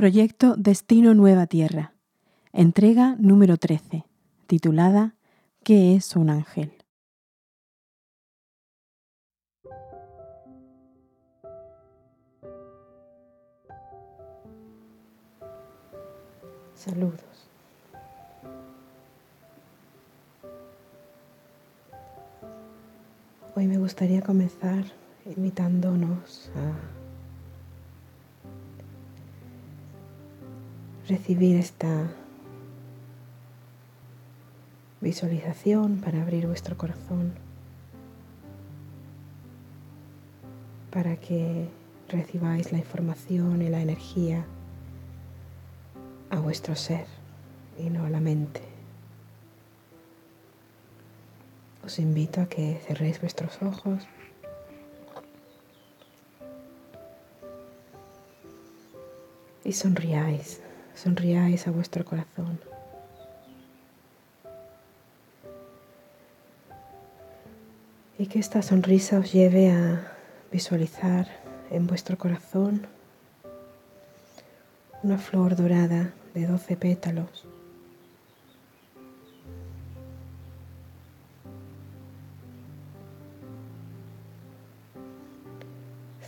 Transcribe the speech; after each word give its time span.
Proyecto 0.00 0.56
Destino 0.56 1.12
Nueva 1.12 1.46
Tierra. 1.46 1.92
Entrega 2.54 3.16
número 3.18 3.58
13, 3.58 4.06
titulada 4.46 5.14
¿Qué 5.62 5.94
es 5.94 6.16
un 6.16 6.30
ángel? 6.30 6.72
Saludos. 16.74 17.20
Hoy 23.54 23.66
me 23.66 23.76
gustaría 23.76 24.22
comenzar 24.22 24.82
invitándonos 25.26 26.50
a 26.56 26.99
recibir 31.10 31.56
esta 31.56 32.06
visualización 35.00 36.00
para 36.00 36.22
abrir 36.22 36.46
vuestro 36.46 36.78
corazón, 36.78 37.32
para 40.92 41.16
que 41.16 41.68
recibáis 42.08 42.70
la 42.70 42.78
información 42.78 43.60
y 43.60 43.68
la 43.68 43.80
energía 43.80 44.44
a 46.30 46.38
vuestro 46.38 46.76
ser 46.76 47.06
y 47.76 47.90
no 47.90 48.04
a 48.04 48.10
la 48.10 48.20
mente. 48.20 48.62
Os 51.84 51.98
invito 51.98 52.40
a 52.40 52.46
que 52.46 52.80
cerréis 52.86 53.20
vuestros 53.20 53.60
ojos 53.62 54.06
y 59.64 59.72
sonriáis 59.72 60.60
sonriáis 61.00 61.66
a 61.66 61.70
vuestro 61.70 62.04
corazón. 62.04 62.60
Y 68.18 68.26
que 68.26 68.38
esta 68.38 68.60
sonrisa 68.60 69.18
os 69.18 69.32
lleve 69.32 69.70
a 69.70 70.12
visualizar 70.52 71.26
en 71.70 71.86
vuestro 71.86 72.18
corazón 72.18 72.86
una 75.02 75.16
flor 75.16 75.56
dorada 75.56 76.12
de 76.34 76.46
12 76.46 76.76
pétalos. 76.76 77.46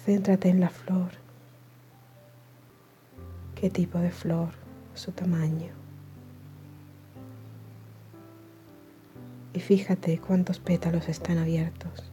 Céntrate 0.06 0.48
en 0.48 0.60
la 0.60 0.70
flor. 0.70 1.10
¿Qué 3.54 3.68
tipo 3.68 3.98
de 3.98 4.10
flor? 4.10 4.61
Su 4.94 5.12
tamaño. 5.12 5.70
Y 9.54 9.60
fíjate 9.60 10.18
cuántos 10.18 10.58
pétalos 10.58 11.08
están 11.08 11.38
abiertos. 11.38 12.10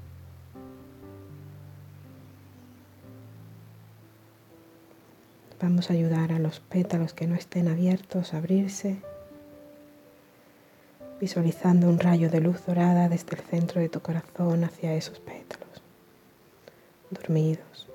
Vamos 5.62 5.90
a 5.90 5.94
ayudar 5.94 6.32
a 6.32 6.40
los 6.40 6.62
pétalos 6.62 7.14
que 7.14 7.28
no 7.28 7.36
estén 7.36 7.68
abiertos 7.68 8.34
a 8.34 8.38
abrirse, 8.38 9.02
visualizando 11.20 11.90
un 11.90 12.00
rayo 12.00 12.30
de 12.30 12.40
luz 12.40 12.66
dorada 12.66 13.10
desde 13.10 13.36
el 13.36 13.42
centro 13.42 13.82
de 13.82 13.90
tu 13.90 14.00
corazón 14.00 14.64
hacia 14.64 14.94
esos 14.94 15.20
pétalos, 15.20 15.82
dormidos. 17.12 17.90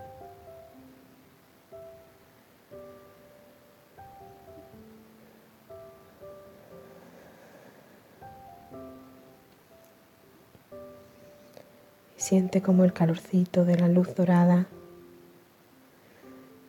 Siente 12.25 12.62
como 12.62 12.85
el 12.85 12.95
calorcito 12.95 13.67
de 13.67 13.79
la 13.79 13.87
luz 13.87 14.15
dorada 14.15 14.67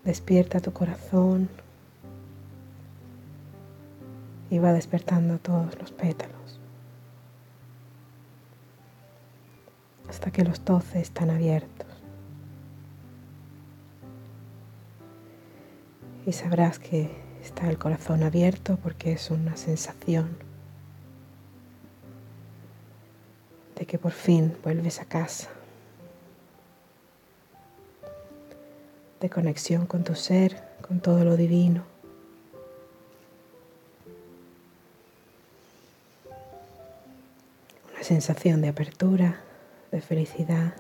despierta 0.04 0.60
tu 0.60 0.74
corazón 0.74 1.48
y 4.50 4.60
va 4.60 4.74
despertando 4.74 5.38
todos 5.38 5.80
los 5.80 5.94
pétalos 5.94 6.60
hasta 10.10 10.30
que 10.30 10.44
los 10.44 10.66
doce 10.66 11.00
están 11.00 11.30
abiertos. 11.30 11.88
Y 16.26 16.34
sabrás 16.34 16.80
que 16.80 17.10
está 17.42 17.70
el 17.70 17.78
corazón 17.78 18.24
abierto 18.24 18.78
porque 18.84 19.14
es 19.14 19.32
una 19.32 19.56
sensación 19.56 20.45
que 23.86 23.98
por 23.98 24.12
fin 24.12 24.56
vuelves 24.64 25.00
a 25.00 25.06
casa, 25.06 25.50
de 29.20 29.30
conexión 29.30 29.86
con 29.86 30.04
tu 30.04 30.16
ser, 30.16 30.62
con 30.88 31.00
todo 31.00 31.24
lo 31.24 31.38
divino. 31.38 31.84
Una 37.94 38.04
sensación 38.04 38.62
de 38.62 38.70
apertura, 38.70 39.42
de 39.92 40.02
felicidad, 40.02 40.76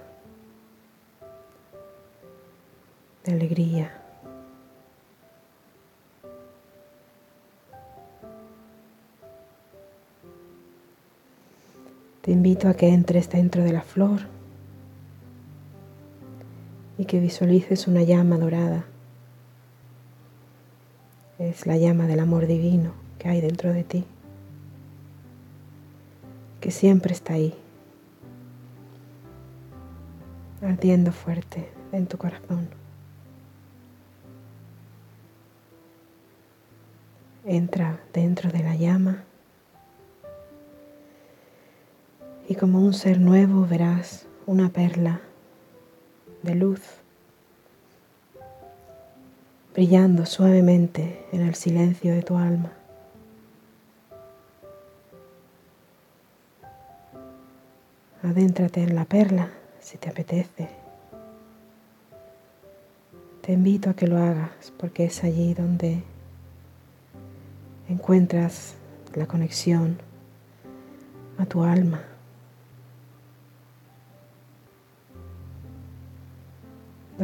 de 3.23 3.31
alegría. 3.31 4.04
A 12.63 12.73
que 12.73 12.87
entres 12.87 13.29
dentro 13.29 13.63
de 13.63 13.73
la 13.73 13.81
flor 13.81 14.21
y 16.97 17.05
que 17.05 17.19
visualices 17.19 17.87
una 17.87 18.01
llama 18.01 18.37
dorada. 18.37 18.85
Es 21.37 21.67
la 21.67 21.75
llama 21.75 22.07
del 22.07 22.21
amor 22.21 22.47
divino 22.47 22.93
que 23.19 23.27
hay 23.27 23.41
dentro 23.41 23.73
de 23.73 23.83
ti, 23.83 24.05
que 26.61 26.71
siempre 26.71 27.13
está 27.13 27.33
ahí, 27.33 27.53
ardiendo 30.61 31.11
fuerte 31.11 31.69
en 31.91 32.07
tu 32.07 32.17
corazón. 32.17 32.69
Entra 37.43 37.99
dentro 38.13 38.49
de 38.49 38.63
la 38.63 38.75
llama 38.75 39.25
y 42.47 42.55
como 42.55 42.79
un 42.79 42.93
ser 42.93 43.19
nuevo 43.19 43.65
verás 43.65 44.27
una 44.45 44.69
perla 44.69 45.21
de 46.43 46.55
luz 46.55 46.81
brillando 49.73 50.25
suavemente 50.25 51.25
en 51.33 51.41
el 51.41 51.55
silencio 51.55 52.13
de 52.13 52.21
tu 52.21 52.37
alma. 52.37 52.71
Adéntrate 58.23 58.83
en 58.83 58.95
la 58.95 59.05
perla 59.05 59.49
si 59.81 59.97
te 59.97 60.09
apetece. 60.09 60.69
Te 63.41 63.53
invito 63.53 63.89
a 63.89 63.93
que 63.95 64.07
lo 64.07 64.17
hagas 64.17 64.71
porque 64.77 65.05
es 65.05 65.23
allí 65.23 65.53
donde 65.53 66.01
encuentras 67.89 68.75
la 69.13 69.27
conexión 69.27 69.99
a 71.37 71.45
tu 71.45 71.63
alma. 71.63 72.14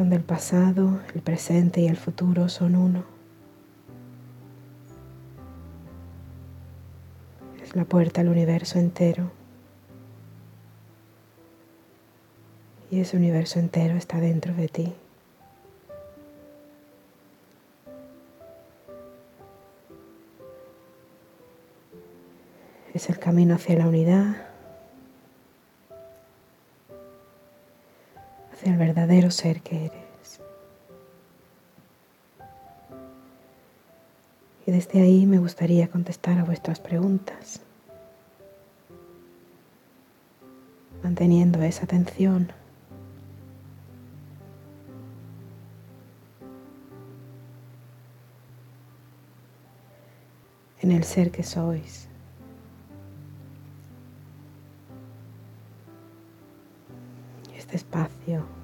Donde 0.02 0.16
el 0.16 0.24
pasado, 0.24 1.00
el 1.14 1.22
presente 1.22 1.80
y 1.82 1.86
el 1.86 1.96
futuro 1.96 2.50
son 2.50 2.76
uno. 2.76 3.04
Es 7.62 7.76
la 7.76 7.86
puerta 7.86 8.22
al 8.22 8.30
universo 8.30 8.80
entero. 8.80 9.30
Y 12.90 13.00
ese 13.00 13.16
universo 13.16 13.60
entero 13.60 13.96
está 13.96 14.20
dentro 14.20 14.56
de 14.56 14.68
ti. 14.70 14.94
Es 22.96 23.08
el 23.08 23.20
camino 23.20 23.54
hacia 23.54 23.78
la 23.78 23.88
unidad 23.88 24.51
ser 29.32 29.62
que 29.62 29.86
eres. 29.86 30.42
Y 34.66 34.72
desde 34.72 35.02
ahí 35.02 35.26
me 35.26 35.40
gustaría 35.40 35.88
contestar 35.88 36.38
a 36.38 36.44
vuestras 36.44 36.80
preguntas, 36.80 37.62
manteniendo 41.04 41.62
esa 41.62 41.86
atención. 41.86 42.52
en 50.82 50.92
el 50.92 51.04
ser 51.04 51.32
que 51.32 51.44
sois. 51.44 52.08
Este 57.56 57.78
espacio 57.78 58.61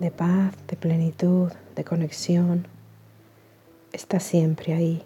de 0.00 0.10
paz, 0.10 0.54
de 0.66 0.76
plenitud, 0.76 1.52
de 1.76 1.84
conexión, 1.84 2.66
está 3.92 4.18
siempre 4.18 4.72
ahí. 4.72 5.02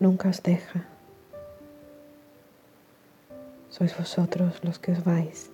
Nunca 0.00 0.28
os 0.28 0.42
deja. 0.42 0.84
Sois 3.70 3.96
vosotros 3.96 4.58
los 4.64 4.80
que 4.80 4.92
os 4.92 5.04
vais. 5.04 5.50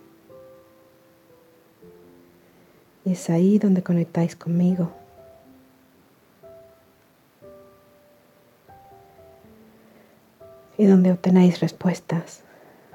Y 3.04 3.12
es 3.12 3.28
ahí 3.28 3.58
donde 3.58 3.82
conectáis 3.82 4.34
conmigo. 4.36 4.92
Y 10.78 10.86
donde 10.86 11.12
obtenéis 11.12 11.60
respuestas 11.60 12.40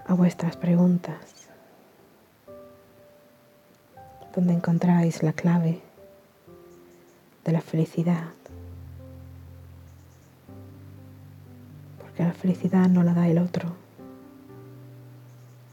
a 0.07 0.15
vuestras 0.15 0.57
preguntas. 0.57 1.34
Donde 4.35 4.53
encontráis 4.53 5.23
la 5.23 5.31
clave 5.33 5.81
de 7.45 7.51
la 7.51 7.61
felicidad. 7.61 8.25
Porque 12.01 12.23
la 12.23 12.33
felicidad 12.33 12.89
no 12.89 13.03
la 13.03 13.13
da 13.13 13.27
el 13.29 13.37
otro, 13.37 13.73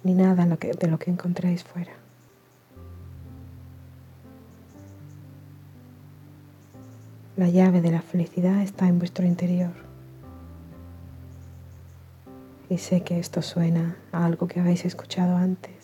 ni 0.05 0.15
nada 0.15 0.47
de 0.47 0.87
lo 0.89 0.99
que 0.99 1.11
encontráis 1.11 1.65
fuera. 1.65 1.93
La 7.37 7.49
llave 7.49 7.81
de 7.81 7.91
la 7.91 8.03
felicidad 8.03 8.63
está 8.63 8.87
en 8.87 8.99
vuestro 8.99 9.27
interior. 9.27 9.73
Y 12.69 12.79
sé 12.79 13.03
que 13.03 13.19
esto 13.19 13.43
suena 13.43 13.97
a 14.13 14.25
algo 14.25 14.47
que 14.47 14.61
habéis 14.61 14.85
escuchado 14.85 15.37
antes. 15.37 15.82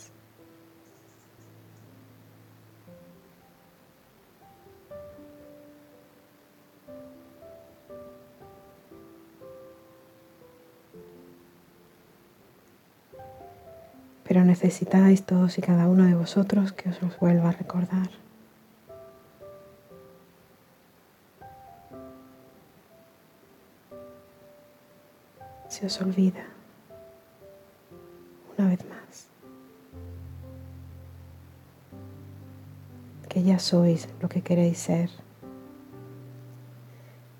Necesitáis 14.63 15.23
todos 15.23 15.57
y 15.59 15.63
cada 15.63 15.87
uno 15.87 16.05
de 16.05 16.15
vosotros 16.15 16.73
que 16.73 16.89
os 16.89 17.01
los 17.01 17.19
vuelva 17.19 17.51
a 17.51 17.53
recordar. 17.53 18.09
se 25.69 25.87
os 25.87 26.01
olvida. 26.01 26.45
Una 28.57 28.69
vez 28.69 28.81
más. 28.89 29.29
Que 33.29 33.45
ya 33.45 33.61
sois 33.61 34.09
lo 34.21 34.29
que 34.29 34.43
queréis 34.43 34.79
ser, 34.79 35.09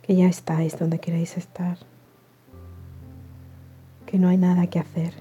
que 0.03 0.15
ya 0.15 0.27
estáis 0.27 0.79
donde 0.79 1.01
queréis 1.01 1.37
estar, 1.37 1.79
que 4.07 4.19
no 4.19 4.29
hay 4.29 4.37
nada 4.37 4.69
que 4.69 4.79
hacer, 4.79 5.15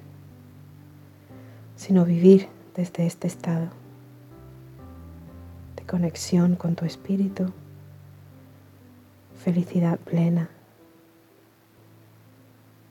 sino 1.87 2.03
vivir 2.03 2.49
desde 2.75 3.05
este 3.05 3.27
estado 3.27 3.69
de 5.77 5.83
conexión 5.83 6.57
con 6.57 6.75
tu 6.75 6.83
espíritu, 6.83 7.53
felicidad 9.41 9.97
plena 9.97 10.49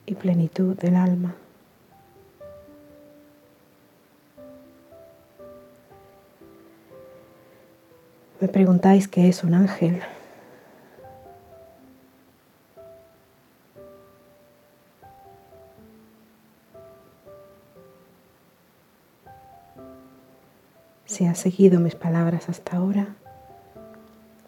y 0.07 0.15
plenitud 0.15 0.75
del 0.75 0.95
alma. 0.95 1.35
Me 8.41 8.47
preguntáis 8.47 9.07
qué 9.07 9.29
es 9.29 9.43
un 9.43 9.53
ángel. 9.53 10.01
Si 21.07 21.25
has 21.25 21.39
seguido 21.39 21.79
mis 21.79 21.95
palabras 21.95 22.49
hasta 22.49 22.75
ahora, 22.75 23.15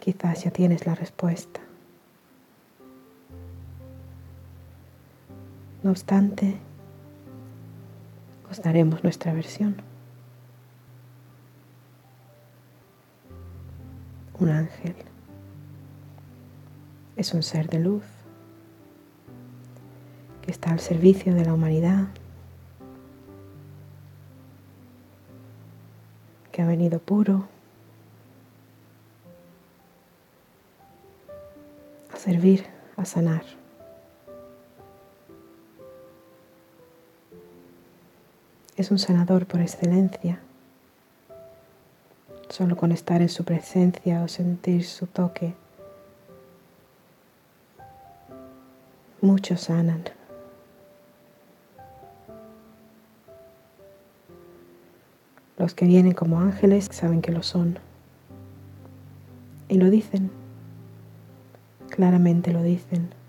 quizás 0.02 0.44
ya 0.44 0.52
tienes 0.52 0.86
la 0.86 0.94
respuesta. 0.94 1.62
No 5.84 5.92
obstante, 5.92 6.58
os 8.52 8.62
daremos 8.62 9.06
nuestra 9.06 9.34
versión. 9.34 9.82
Un 14.38 14.50
ángel 14.50 14.96
es 17.16 17.34
un 17.34 17.42
ser 17.42 17.70
de 17.70 17.80
luz 17.80 18.04
que 20.42 20.52
está 20.52 20.72
al 20.72 20.82
servicio 20.82 21.34
de 21.34 21.46
la 21.46 21.54
humanidad, 21.54 22.10
venido 26.70 27.00
puro 27.00 27.48
a 32.14 32.18
servir, 32.18 32.66
a 32.96 33.06
sanar. 33.06 33.44
es 38.80 38.92
un 38.92 38.98
sanador 38.98 39.46
por 39.46 39.60
excelencia. 39.60 40.40
Solo 42.48 42.78
con 42.78 42.94
estar 42.94 43.22
en 43.22 43.28
su 43.28 43.44
presencia 43.44 44.24
o 44.24 44.30
sentir 44.30 44.86
su 44.86 45.06
toque, 45.06 45.54
muchos 49.20 49.62
sanan. 49.62 50.19
Los 55.60 55.76
que 55.76 55.86
vienen 55.86 56.14
como 56.14 56.42
ángeles 56.42 56.90
saben 56.92 57.22
que 57.22 57.32
lo 57.32 57.44
son. 57.44 57.78
Y 59.68 59.76
lo 59.76 59.92
dicen. 59.92 60.32
Claramente 61.92 62.52
lo 62.52 62.64
dicen. 62.64 63.20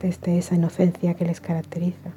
desde 0.00 0.38
esa 0.38 0.54
inocencia 0.54 1.14
que 1.14 1.26
les 1.26 1.40
caracteriza. 1.40 2.10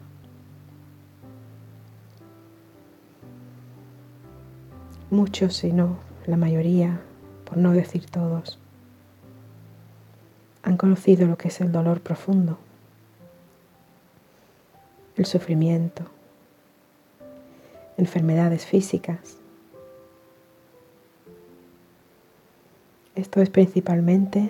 Muchos, 5.11 5.57
si 5.57 5.71
no 5.71 5.97
la 6.25 6.37
mayoría, 6.37 7.01
por 7.45 7.57
no 7.57 7.73
decir 7.73 8.09
todos, 8.09 8.57
han 10.63 10.77
conocido 10.77 11.27
lo 11.27 11.37
que 11.37 11.49
es 11.49 11.61
el 11.61 11.71
dolor 11.71 12.01
profundo, 12.01 12.57
el 15.17 15.25
sufrimiento, 15.25 16.05
enfermedades 18.03 18.65
físicas. 18.65 19.37
Esto 23.15 23.41
es 23.41 23.49
principalmente 23.49 24.49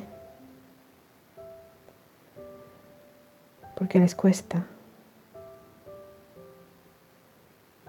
porque 3.76 4.00
les 4.00 4.16
cuesta 4.16 4.66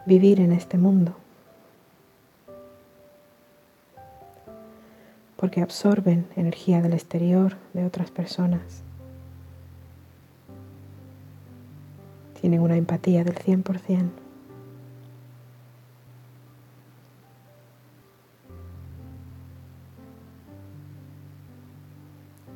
vivir 0.04 0.40
en 0.40 0.52
este 0.52 0.76
mundo, 0.76 1.16
porque 5.36 5.62
absorben 5.62 6.26
energía 6.36 6.82
del 6.82 6.92
exterior 6.92 7.56
de 7.72 7.86
otras 7.86 8.10
personas. 8.10 8.82
Tienen 12.38 12.60
una 12.60 12.76
empatía 12.76 13.24
del 13.24 13.36
100%. 13.36 14.23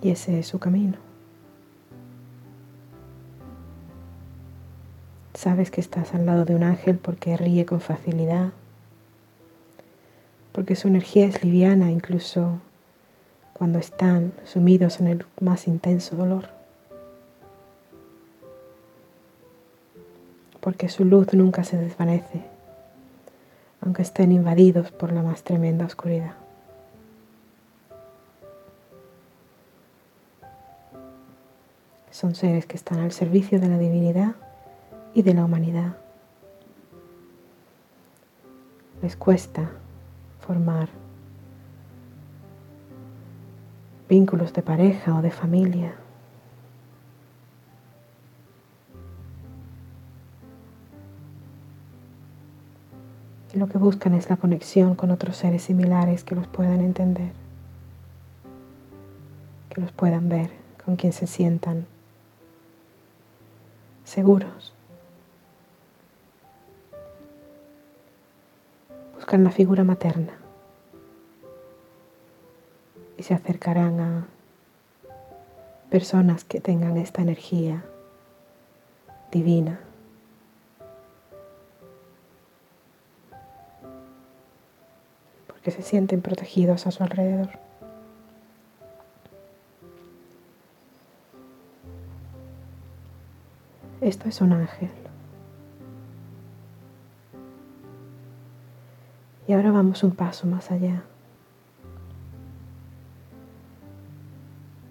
Ese 0.08 0.38
es 0.38 0.46
su 0.46 0.58
camino. 0.58 0.96
Sabes 5.34 5.70
que 5.70 5.82
estás 5.82 6.14
al 6.14 6.24
lado 6.24 6.46
de 6.46 6.54
un 6.54 6.62
ángel 6.62 6.96
porque 6.96 7.36
ríe 7.36 7.66
con 7.66 7.82
facilidad, 7.82 8.52
porque 10.52 10.76
su 10.76 10.88
energía 10.88 11.26
es 11.26 11.44
liviana 11.44 11.90
incluso 11.90 12.58
cuando 13.52 13.78
están 13.78 14.32
sumidos 14.46 14.98
en 15.00 15.08
el 15.08 15.26
más 15.42 15.68
intenso 15.68 16.16
dolor, 16.16 16.48
porque 20.60 20.88
su 20.88 21.04
luz 21.04 21.34
nunca 21.34 21.64
se 21.64 21.76
desvanece, 21.76 22.44
aunque 23.82 24.00
estén 24.00 24.32
invadidos 24.32 24.90
por 24.90 25.12
la 25.12 25.22
más 25.22 25.42
tremenda 25.42 25.84
oscuridad. 25.84 26.47
Son 32.10 32.34
seres 32.34 32.66
que 32.66 32.76
están 32.76 33.00
al 33.00 33.12
servicio 33.12 33.60
de 33.60 33.68
la 33.68 33.78
divinidad 33.78 34.34
y 35.14 35.22
de 35.22 35.34
la 35.34 35.44
humanidad. 35.44 35.96
Les 39.02 39.16
cuesta 39.16 39.70
formar 40.40 40.88
vínculos 44.08 44.52
de 44.52 44.62
pareja 44.62 45.14
o 45.16 45.22
de 45.22 45.30
familia. 45.30 45.94
Y 53.54 53.58
lo 53.58 53.68
que 53.68 53.78
buscan 53.78 54.14
es 54.14 54.28
la 54.28 54.36
conexión 54.36 54.94
con 54.94 55.10
otros 55.10 55.36
seres 55.36 55.62
similares 55.62 56.24
que 56.24 56.34
los 56.34 56.46
puedan 56.46 56.80
entender, 56.80 57.32
que 59.68 59.80
los 59.80 59.92
puedan 59.92 60.28
ver, 60.28 60.50
con 60.84 60.96
quien 60.96 61.12
se 61.12 61.26
sientan 61.26 61.86
seguros. 64.08 64.72
Buscan 69.14 69.44
la 69.44 69.50
figura 69.50 69.84
materna 69.84 70.32
y 73.18 73.22
se 73.22 73.34
acercarán 73.34 74.00
a 74.00 74.26
personas 75.90 76.44
que 76.44 76.60
tengan 76.60 76.96
esta 76.96 77.20
energía 77.20 77.84
divina. 79.30 79.80
Porque 85.46 85.70
se 85.70 85.82
sienten 85.82 86.22
protegidos 86.22 86.86
a 86.86 86.90
su 86.90 87.02
alrededor. 87.02 87.67
Esto 94.00 94.28
es 94.28 94.40
un 94.40 94.52
ángel. 94.52 94.90
Y 99.48 99.52
ahora 99.54 99.72
vamos 99.72 100.04
un 100.04 100.12
paso 100.12 100.46
más 100.46 100.70
allá. 100.70 101.02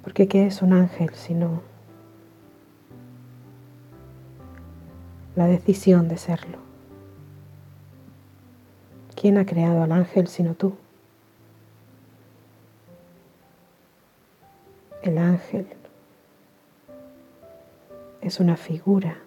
Porque 0.04 0.28
¿qué 0.28 0.48
es 0.48 0.62
un 0.62 0.74
ángel 0.74 1.12
sino 1.14 1.62
la 5.36 5.46
decisión 5.46 6.10
de 6.10 6.18
serlo? 6.18 6.58
¿Quién 9.16 9.38
ha 9.38 9.46
creado 9.46 9.84
al 9.84 9.92
ángel 9.94 10.28
sino 10.28 10.54
tú? 10.54 10.76
El 15.02 15.18
ángel 15.18 15.68
es 18.22 18.40
una 18.40 18.58
figura 18.58 19.18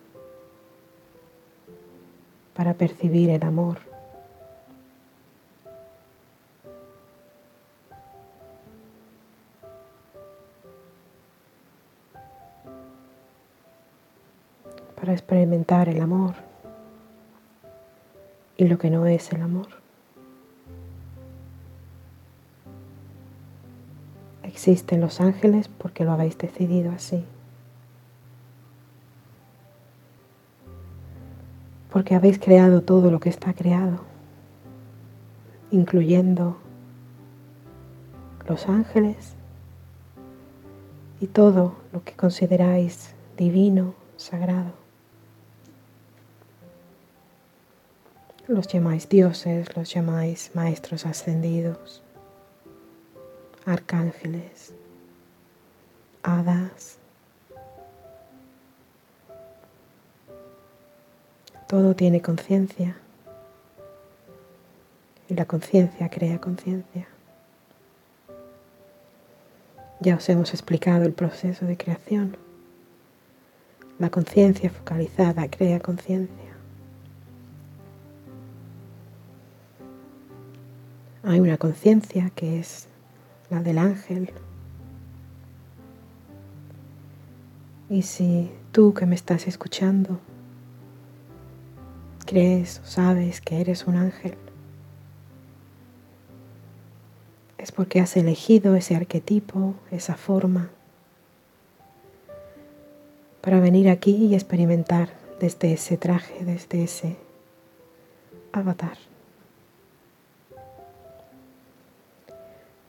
para 2.54 2.74
percibir 2.74 3.30
el 3.30 3.42
amor. 3.42 3.90
para 15.00 15.14
experimentar 15.14 15.88
el 15.88 16.02
amor 16.02 16.34
y 18.58 18.68
lo 18.68 18.76
que 18.76 18.90
no 18.90 19.06
es 19.06 19.32
el 19.32 19.40
amor. 19.40 19.68
Existen 24.42 25.00
los 25.00 25.22
ángeles 25.22 25.68
porque 25.68 26.04
lo 26.04 26.12
habéis 26.12 26.36
decidido 26.36 26.92
así. 26.92 27.24
Porque 31.90 32.14
habéis 32.14 32.38
creado 32.38 32.82
todo 32.82 33.10
lo 33.10 33.18
que 33.18 33.28
está 33.28 33.52
creado, 33.52 34.00
incluyendo 35.70 36.56
los 38.48 38.68
ángeles 38.68 39.34
y 41.20 41.26
todo 41.26 41.76
lo 41.92 42.02
que 42.04 42.14
consideráis 42.14 43.14
divino, 43.36 43.94
sagrado. 44.16 44.72
Los 48.46 48.66
llamáis 48.68 49.08
dioses, 49.08 49.74
los 49.76 49.92
llamáis 49.92 50.50
maestros 50.54 51.06
ascendidos, 51.06 52.02
arcángeles, 53.64 54.74
hadas. 56.22 56.99
Todo 61.70 61.94
tiene 61.94 62.20
conciencia 62.20 62.96
y 65.28 65.34
la 65.34 65.44
conciencia 65.44 66.08
crea 66.08 66.40
conciencia. 66.40 67.06
Ya 70.00 70.16
os 70.16 70.28
hemos 70.28 70.52
explicado 70.52 71.04
el 71.04 71.12
proceso 71.12 71.66
de 71.66 71.76
creación. 71.76 72.36
La 74.00 74.10
conciencia 74.10 74.68
focalizada 74.68 75.48
crea 75.48 75.78
conciencia. 75.78 76.56
Hay 81.22 81.38
una 81.38 81.56
conciencia 81.56 82.32
que 82.34 82.58
es 82.58 82.88
la 83.48 83.62
del 83.62 83.78
ángel. 83.78 84.32
Y 87.88 88.02
si 88.02 88.50
tú 88.72 88.92
que 88.92 89.06
me 89.06 89.14
estás 89.14 89.46
escuchando 89.46 90.18
crees 92.30 92.80
o 92.84 92.86
sabes 92.86 93.40
que 93.40 93.60
eres 93.60 93.88
un 93.88 93.96
ángel, 93.96 94.36
es 97.58 97.72
porque 97.72 97.98
has 97.98 98.16
elegido 98.16 98.76
ese 98.76 98.94
arquetipo, 98.94 99.74
esa 99.90 100.14
forma, 100.14 100.70
para 103.40 103.58
venir 103.58 103.88
aquí 103.90 104.14
y 104.14 104.34
experimentar 104.34 105.08
desde 105.40 105.72
ese 105.72 105.96
traje, 105.96 106.44
desde 106.44 106.84
ese 106.84 107.16
avatar. 108.52 108.96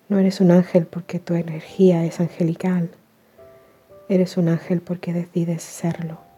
No 0.08 0.20
eres 0.20 0.40
un 0.40 0.52
ángel 0.52 0.86
porque 0.86 1.18
tu 1.18 1.34
energía 1.34 2.06
es 2.06 2.20
angelical. 2.20 2.92
Eres 4.08 4.38
un 4.38 4.50
ángel 4.50 4.82
porque 4.82 5.14
decides 5.14 5.64
serlo. 5.64 6.31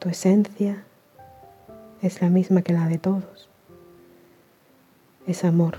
Tu 0.00 0.08
esencia 0.08 0.82
es 2.00 2.22
la 2.22 2.30
misma 2.30 2.62
que 2.62 2.72
la 2.72 2.88
de 2.88 2.96
todos. 2.96 3.50
Es 5.26 5.44
amor. 5.44 5.76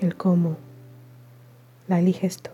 El 0.00 0.16
cómo 0.16 0.56
la 1.88 1.98
eliges 1.98 2.40
tú. 2.40 2.53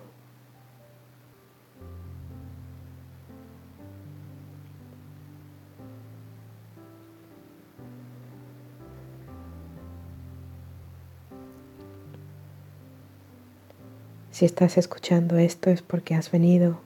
Si 14.32 14.44
estás 14.44 14.78
escuchando 14.78 15.36
esto 15.38 15.70
es 15.70 15.82
porque 15.82 16.14
has 16.14 16.30
venido 16.30 16.78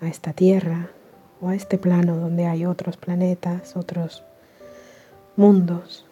a 0.00 0.08
esta 0.08 0.32
tierra 0.32 0.90
o 1.40 1.48
a 1.48 1.54
este 1.54 1.78
plano 1.78 2.16
donde 2.16 2.46
hay 2.46 2.66
otros 2.66 2.96
planetas, 2.96 3.76
otros 3.76 4.22
mundos, 5.36 6.04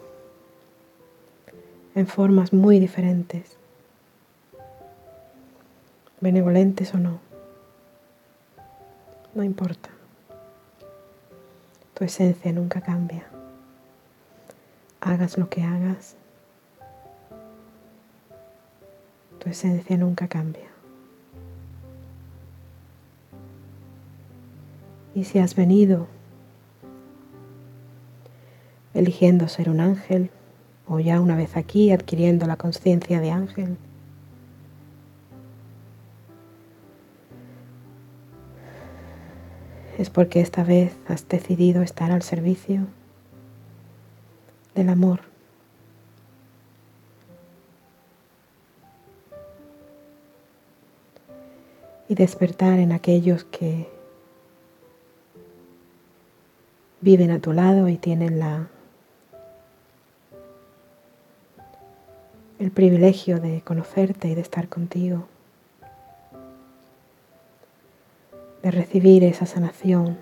en 1.94 2.06
formas 2.06 2.52
muy 2.52 2.80
diferentes, 2.80 3.56
benevolentes 6.20 6.94
o 6.94 6.98
no. 6.98 7.20
No 9.34 9.44
importa. 9.44 9.90
Tu 11.94 12.04
esencia 12.04 12.52
nunca 12.52 12.80
cambia. 12.80 13.26
Hagas 15.00 15.36
lo 15.36 15.48
que 15.48 15.62
hagas, 15.62 16.16
Tu 19.40 19.48
esencia 19.48 19.96
nunca 19.96 20.28
cambia. 20.28 20.68
Y 25.14 25.24
si 25.24 25.38
has 25.38 25.54
venido 25.54 26.06
eligiendo 28.94 29.48
ser 29.48 29.70
un 29.70 29.80
ángel 29.80 30.30
o 30.86 31.00
ya 31.00 31.20
una 31.20 31.36
vez 31.36 31.56
aquí 31.56 31.90
adquiriendo 31.90 32.46
la 32.46 32.56
conciencia 32.56 33.20
de 33.20 33.30
ángel, 33.30 33.76
es 39.98 40.10
porque 40.10 40.40
esta 40.40 40.64
vez 40.64 40.96
has 41.08 41.28
decidido 41.28 41.82
estar 41.82 42.10
al 42.10 42.22
servicio 42.22 42.86
del 44.74 44.90
amor 44.90 45.20
y 52.10 52.16
despertar 52.16 52.80
en 52.80 52.90
aquellos 52.90 53.44
que 53.44 53.88
viven 57.00 57.30
a 57.30 57.38
tu 57.38 57.52
lado 57.52 57.86
y 57.86 57.98
tienen 57.98 58.40
la 58.40 58.68
el 62.58 62.72
privilegio 62.72 63.38
de 63.38 63.62
conocerte 63.62 64.26
y 64.26 64.34
de 64.34 64.40
estar 64.40 64.68
contigo, 64.68 65.28
de 68.64 68.72
recibir 68.72 69.22
esa 69.22 69.46
sanación 69.46 70.18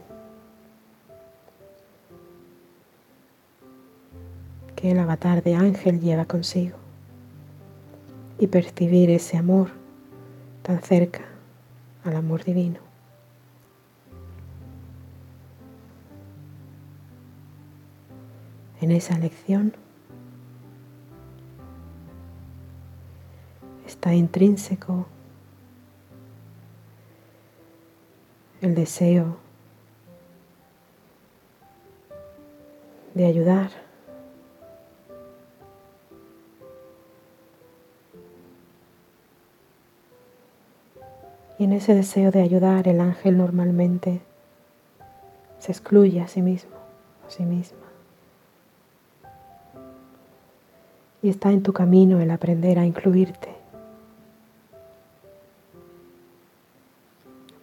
que 4.76 4.90
el 4.90 4.98
avatar 4.98 5.42
de 5.42 5.54
ángel 5.54 6.00
lleva 6.00 6.26
consigo 6.26 6.76
y 8.38 8.46
percibir 8.48 9.08
ese 9.08 9.38
amor 9.38 9.70
tan 10.62 10.82
cerca 10.82 11.37
al 12.04 12.16
amor 12.16 12.44
divino. 12.44 12.80
En 18.80 18.92
esa 18.92 19.18
lección 19.18 19.74
está 23.86 24.14
intrínseco 24.14 25.06
el 28.60 28.74
deseo 28.74 29.38
de 33.14 33.26
ayudar. 33.26 33.87
Y 41.58 41.64
en 41.64 41.72
ese 41.72 41.92
deseo 41.92 42.30
de 42.30 42.40
ayudar 42.40 42.86
el 42.86 43.00
ángel 43.00 43.36
normalmente 43.36 44.20
se 45.58 45.72
excluye 45.72 46.20
a 46.20 46.28
sí 46.28 46.40
mismo, 46.40 46.76
a 47.26 47.30
sí 47.30 47.42
misma. 47.42 47.78
Y 51.20 51.28
está 51.28 51.50
en 51.50 51.64
tu 51.64 51.72
camino 51.72 52.20
el 52.20 52.30
aprender 52.30 52.78
a 52.78 52.86
incluirte. 52.86 53.48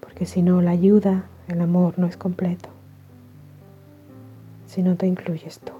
Porque 0.01 0.25
si 0.25 0.41
no, 0.41 0.61
la 0.61 0.71
ayuda, 0.71 1.29
el 1.47 1.61
amor 1.61 1.97
no 1.97 2.05
es 2.07 2.17
completo. 2.17 2.67
Si 4.67 4.83
no 4.83 4.97
te 4.97 5.07
incluyes 5.07 5.59
tú. 5.59 5.71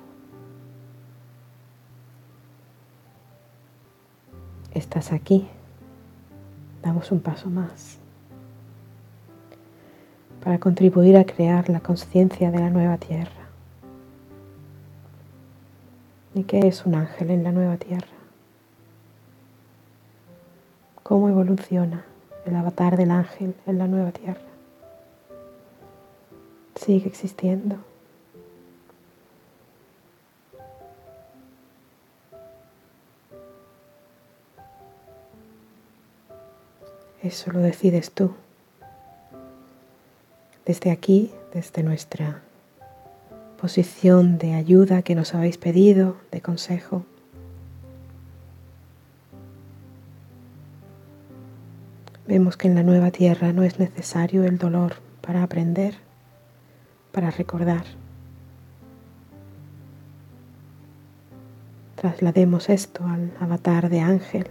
Estás 4.74 5.12
aquí. 5.12 5.50
Damos 6.82 7.12
un 7.12 7.20
paso 7.20 7.50
más 7.50 8.05
para 10.46 10.60
contribuir 10.60 11.18
a 11.18 11.25
crear 11.25 11.70
la 11.70 11.80
conciencia 11.80 12.52
de 12.52 12.60
la 12.60 12.70
nueva 12.70 13.00
tierra. 13.00 13.32
¿Y 16.36 16.44
qué 16.44 16.60
es 16.60 16.86
un 16.86 16.94
ángel 16.94 17.32
en 17.32 17.44
la 17.44 17.52
nueva 17.52 17.78
tierra? 17.78 18.06
¿Cómo 21.02 21.30
evoluciona 21.30 22.06
el 22.46 22.56
avatar 22.56 22.96
del 22.96 23.10
ángel 23.10 23.56
en 23.66 23.80
la 23.80 23.88
nueva 23.88 24.12
tierra? 24.12 24.40
Sigue 26.75 27.08
existiendo. 27.08 27.78
Eso 37.24 37.51
lo 37.51 37.62
decides 37.62 38.12
tú 38.12 38.36
desde 40.66 40.92
aquí, 40.92 41.32
desde 41.54 41.84
nuestra 41.84 42.42
posición 43.60 44.38
de 44.38 44.54
ayuda 44.54 45.04
que 45.04 45.16
nos 45.16 45.34
habéis 45.34 45.58
pedido, 45.58 46.18
de 46.32 46.42
consejo. 46.42 47.06
Vemos 52.28 52.58
que 52.58 52.68
en 52.68 52.75
la 52.75 52.84
nueva 52.84 53.12
tierra 53.12 53.54
no 53.54 53.64
es 53.64 53.80
necesario 53.80 54.44
el 54.44 54.58
dolor 54.58 54.96
para 55.22 55.44
aprender, 55.44 55.96
para 57.12 57.30
recordar. 57.30 57.86
Traslademos 61.96 62.70
esto 62.70 63.06
al 63.06 63.32
avatar 63.40 63.90
de 63.90 64.00
ángel. 64.00 64.48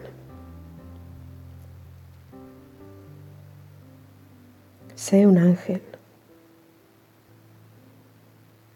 Sé 4.95 5.27
un 5.27 5.39
ángel 5.39 5.83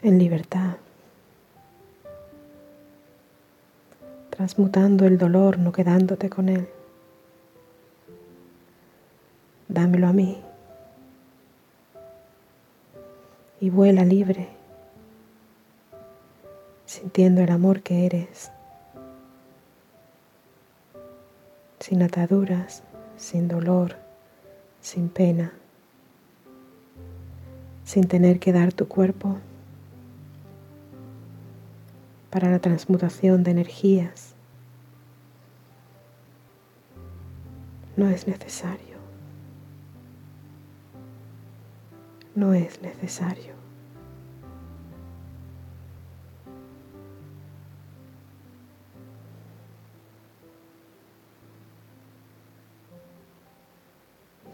en 0.08 0.18
libertad, 0.18 0.76
transmutando 4.30 5.04
el 5.04 5.18
dolor, 5.18 5.58
no 5.58 5.70
quedándote 5.70 6.30
con 6.30 6.48
él. 6.48 6.66
Dámelo 9.68 10.08
a 10.08 10.12
mí 10.14 10.40
y 13.60 13.68
vuela 13.68 14.04
libre, 14.04 14.48
sintiendo 16.86 17.42
el 17.42 17.50
amor 17.50 17.82
que 17.82 18.06
eres, 18.06 18.50
sin 21.80 22.02
ataduras, 22.02 22.82
sin 23.18 23.46
dolor, 23.46 23.96
sin 24.80 25.10
pena, 25.10 25.52
sin 27.84 28.08
tener 28.08 28.40
que 28.40 28.52
dar 28.52 28.72
tu 28.72 28.88
cuerpo 28.88 29.38
para 32.30 32.50
la 32.50 32.58
transmutación 32.58 33.42
de 33.42 33.52
energías. 33.52 34.34
No 37.96 38.08
es 38.08 38.26
necesario. 38.28 38.98
No 42.34 42.52
es 42.52 42.80
necesario. 42.82 43.54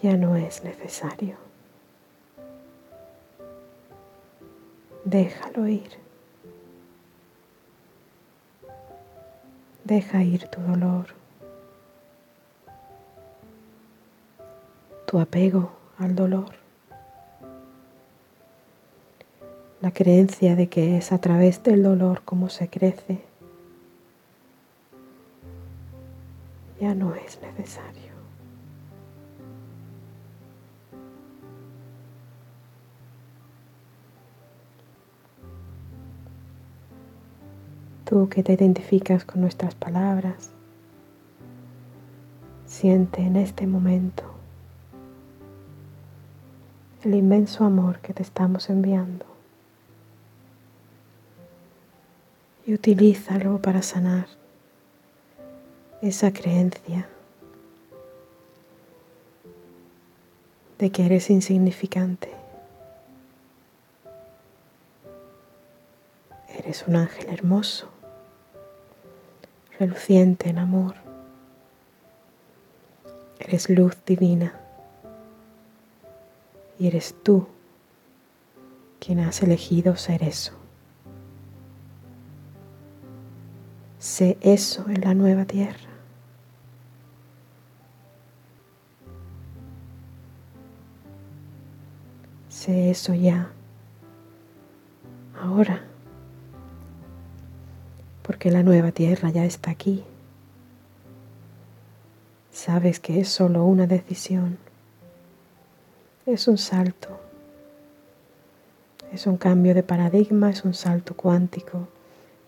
Ya 0.02 0.16
no 0.16 0.36
es 0.36 0.62
necesario. 0.62 1.36
Déjalo 5.04 5.66
ir. 5.66 6.04
Deja 9.84 10.22
ir 10.22 10.48
tu 10.48 10.62
dolor, 10.62 11.06
tu 15.06 15.18
apego 15.18 15.72
al 15.98 16.14
dolor, 16.14 16.54
la 19.82 19.90
creencia 19.90 20.56
de 20.56 20.68
que 20.68 20.96
es 20.96 21.12
a 21.12 21.18
través 21.18 21.62
del 21.62 21.82
dolor 21.82 22.22
como 22.24 22.48
se 22.48 22.68
crece. 22.68 23.20
Ya 26.80 26.94
no 26.94 27.14
es 27.14 27.38
necesario. 27.42 28.03
Tú 38.14 38.28
que 38.28 38.44
te 38.44 38.52
identificas 38.52 39.24
con 39.24 39.40
nuestras 39.40 39.74
palabras, 39.74 40.50
siente 42.64 43.22
en 43.22 43.34
este 43.34 43.66
momento 43.66 44.22
el 47.02 47.16
inmenso 47.16 47.64
amor 47.64 47.98
que 47.98 48.14
te 48.14 48.22
estamos 48.22 48.70
enviando. 48.70 49.26
Y 52.64 52.74
utilízalo 52.74 53.60
para 53.60 53.82
sanar 53.82 54.28
esa 56.00 56.32
creencia 56.32 57.08
de 60.78 60.90
que 60.92 61.04
eres 61.04 61.30
insignificante. 61.30 62.30
Eres 66.56 66.86
un 66.86 66.94
ángel 66.94 67.26
hermoso 67.30 67.93
reluciente 69.78 70.48
en 70.48 70.58
amor. 70.58 70.94
Eres 73.38 73.68
luz 73.68 73.96
divina 74.06 74.54
y 76.78 76.86
eres 76.86 77.14
tú 77.22 77.46
quien 79.00 79.20
has 79.20 79.42
elegido 79.42 79.96
ser 79.96 80.22
eso. 80.22 80.52
Sé 83.98 84.36
eso 84.40 84.88
en 84.88 85.00
la 85.00 85.14
nueva 85.14 85.44
tierra. 85.44 85.88
Sé 92.48 92.90
eso 92.90 93.14
ya, 93.14 93.50
porque 98.44 98.52
la 98.58 98.62
nueva 98.62 98.92
tierra 98.92 99.30
ya 99.30 99.46
está 99.46 99.70
aquí. 99.70 100.04
Sabes 102.52 103.00
que 103.00 103.18
es 103.18 103.30
solo 103.30 103.64
una 103.64 103.86
decisión, 103.86 104.58
es 106.26 106.46
un 106.46 106.58
salto, 106.58 107.08
es 109.14 109.26
un 109.26 109.38
cambio 109.38 109.72
de 109.72 109.82
paradigma, 109.82 110.50
es 110.50 110.62
un 110.62 110.74
salto 110.74 111.16
cuántico, 111.16 111.88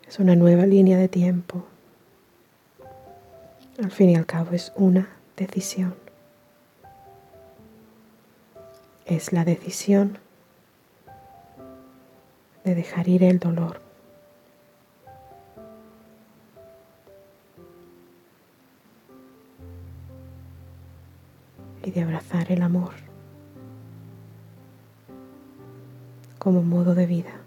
es 0.07 0.19
una 0.19 0.37
nueva 0.37 0.67
línea 0.67 0.99
de 0.99 1.09
tiempo. 1.09 1.65
Al 3.83 3.91
fin 3.91 4.11
y 4.11 4.17
al 4.17 4.27
cabo 4.27 4.51
es 4.53 4.75
una 4.77 5.09
decisión. 5.35 5.95
Es 9.07 9.33
la 9.33 9.47
decisión 9.47 10.19
de 12.65 12.75
dejar 12.75 13.09
ir 13.09 13.25
el 13.25 13.39
dolor. 13.39 13.86
Y 21.87 21.93
de 21.93 22.03
abrazar 22.03 22.51
el 22.51 22.63
amor 22.63 22.95
como 26.41 26.65
modo 26.65 26.97
de 26.97 27.07
vida. 27.07 27.46